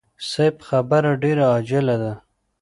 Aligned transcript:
صيب 0.31 0.55
خبره 0.67 1.11
ډېره 1.23 1.43
عاجله 1.53 1.95
ده. 2.01 2.13